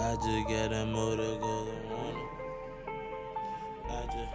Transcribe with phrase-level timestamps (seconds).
[0.00, 2.24] just got that motor I wanna.
[3.90, 4.32] I just.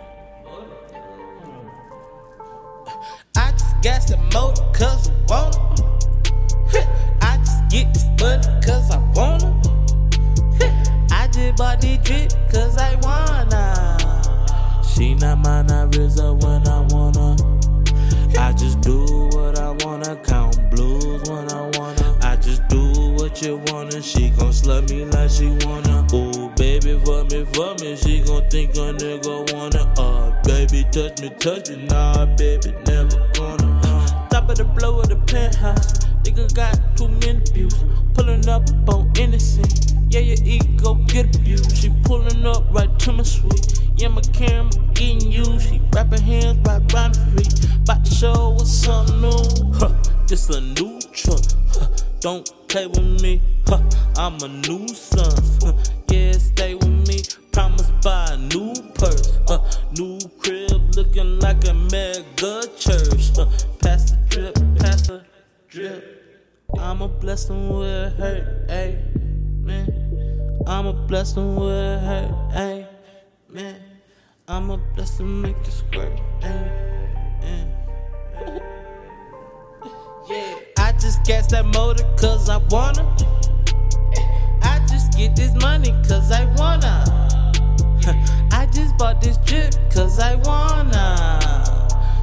[3.36, 5.60] I just got that motor cause I wanna.
[7.22, 9.50] I just get this money cause I wanna.
[11.12, 14.84] I just bought this drip cause I wanna.
[14.84, 17.36] She not mine, I RZA when I wanna.
[18.40, 19.95] I just do what I wanna,
[25.26, 26.06] like she wanna.
[26.14, 29.94] Ooh, baby, for me, for me, she gon' think a nigga wanna.
[29.98, 33.82] Uh, baby, touch me, touch me, nah, baby, never gonna.
[33.84, 34.28] Uh.
[34.30, 35.94] Top of the blow of the penthouse,
[36.24, 37.76] nigga got too many views.
[38.14, 41.76] Pulling up on innocent, yeah, your ego get abused.
[41.78, 43.80] She pulling up right to my suite.
[43.98, 45.70] Yeah, my camera getting used.
[45.70, 47.66] She wrapping hands right round the feet.
[47.82, 49.74] About to show us something new.
[49.74, 49.94] Huh,
[50.28, 51.42] this a new truck.
[51.70, 51.88] Huh,
[52.20, 53.42] don't play with me.
[53.68, 53.82] Huh,
[54.18, 55.76] I'm a new son.
[56.10, 57.22] Yeah, stay with me.
[57.52, 59.40] Promise buy a new purse.
[59.48, 59.60] Huh,
[59.98, 63.32] new crib looking like a mega church.
[63.36, 63.48] Huh,
[63.82, 65.26] pass the drip, pass the
[65.68, 66.24] drip.
[66.80, 68.98] I'ma bless them with hurt, ayy,
[69.62, 70.62] man.
[70.66, 72.88] I'ma bless them with hurt, ayy,
[73.50, 73.82] man.
[74.48, 76.86] I'ma bless them make it squirt, ayy.
[80.30, 83.16] Yeah, I just gas that motor cause I wanna.
[85.66, 86.96] Money cause I wanna.
[88.52, 91.10] I just bought this drip cause I wanna.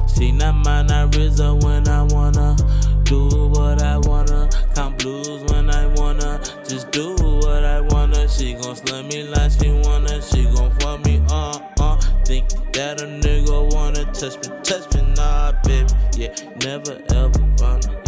[0.07, 2.55] See, not mine, I RZA when I wanna.
[3.03, 4.49] Do what I wanna.
[4.75, 6.41] Count blues when I wanna.
[6.69, 8.29] Just do what I wanna.
[8.29, 10.21] She gon' slut me like she wanna.
[10.21, 11.97] She gon' fuck me, uh, uh.
[12.23, 15.93] Think that a nigga wanna touch me, touch me, nah, baby.
[16.15, 18.02] Yeah, never ever gonna.